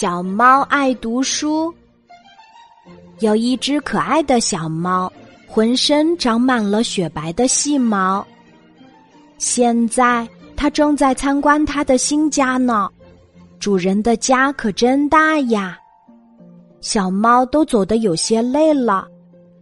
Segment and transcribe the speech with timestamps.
[0.00, 1.74] 小猫爱读书。
[3.18, 5.12] 有一只可爱的小猫，
[5.48, 8.24] 浑身长满了雪白的细毛。
[9.38, 10.24] 现在
[10.56, 12.88] 它正在参观它的新家呢。
[13.58, 15.76] 主人的家可真大呀！
[16.80, 19.04] 小猫都走得有些累了，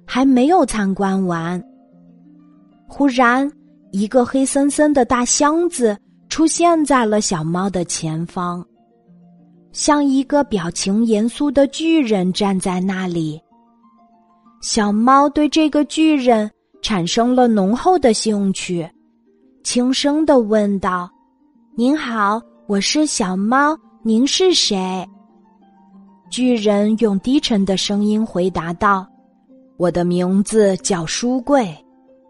[0.04, 1.58] 还没有参观完。
[2.86, 3.50] 忽然，
[3.90, 5.96] 一个黑森森的大箱子
[6.28, 8.62] 出现在了小猫的前方。
[9.76, 13.38] 像一个表情严肃的巨人站在那里，
[14.62, 18.90] 小猫对这个巨人产生了浓厚的兴趣，
[19.62, 21.10] 轻声的问道
[21.76, 25.06] ：“您好，我是小猫，您是谁？”
[26.32, 29.06] 巨人用低沉的声音回答道
[29.76, 31.68] ：“我的名字叫书柜，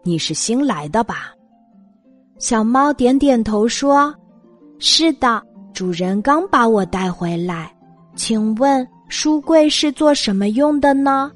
[0.03, 1.31] 你是新来的吧？”
[2.39, 4.13] 小猫点点头说
[4.79, 5.41] ：“是的。”
[5.77, 7.71] 主人刚把我带回来，
[8.15, 11.31] 请问书柜是做什么用的呢？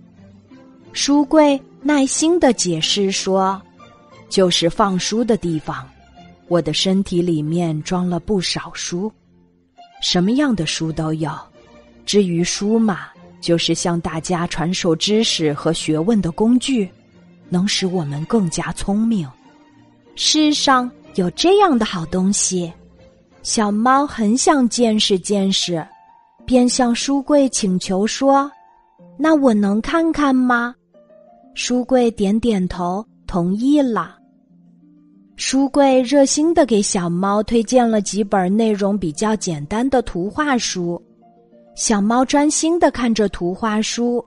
[0.93, 3.61] 书柜耐心的解释说
[4.29, 5.87] ：“就是放书的地方。
[6.47, 9.13] 我的身体里面装了不少书，
[10.01, 11.31] 什么样的书都有。
[12.03, 13.09] 至于书嘛，
[13.41, 16.89] 就是向大家传授知识和学问的工具，
[17.47, 19.29] 能使我们更加聪明。
[20.15, 22.73] 世上有这样的好东西。”
[23.43, 25.83] 小猫很想见识见识，
[26.45, 28.49] 便向书柜请求说
[29.17, 30.75] ：“那我能看看吗？”
[31.55, 34.15] 书柜点点头，同意了。
[35.35, 41.01] 书柜热心的给小猫推荐了几本内容比较简单的图画书，
[41.75, 44.23] 小猫专心的看着图画书，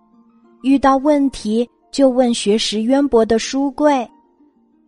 [0.64, 4.06] 遇到问题就问学识渊博的书柜，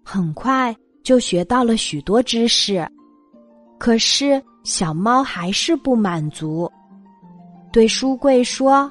[0.05, 2.85] 很快就学到了许多知识。
[3.79, 6.71] 可是小猫还是不满足，
[7.71, 8.91] 对书柜说：“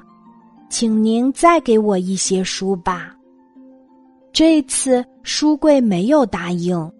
[0.69, 3.13] 请您再给我一些书吧。”
[4.31, 6.91] 这次书柜没有答应。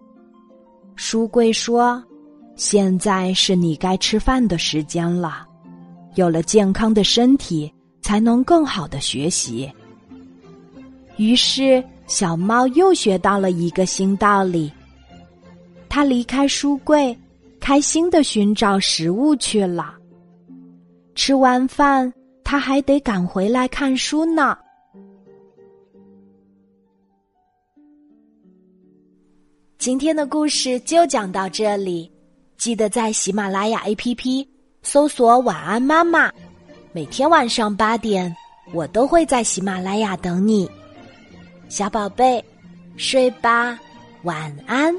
[0.96, 2.02] 书柜说
[2.56, 5.46] ：“现在是你该吃饭的时间了，
[6.14, 9.70] 有了健康的身体，才能更好的学习。”
[11.18, 14.72] 于是小猫又学到了一个新道理。
[15.88, 17.16] 它离开书柜。
[17.66, 19.92] 开心的寻找食物去了。
[21.16, 22.12] 吃完饭，
[22.44, 24.56] 他还得赶回来看书呢。
[29.78, 32.08] 今天的故事就讲到这里，
[32.56, 34.46] 记得在喜马拉雅 APP
[34.82, 36.32] 搜索“晚安妈妈”，
[36.94, 38.32] 每天晚上八点，
[38.72, 40.70] 我都会在喜马拉雅等你，
[41.68, 42.44] 小宝贝，
[42.96, 43.76] 睡吧，
[44.22, 44.94] 晚安。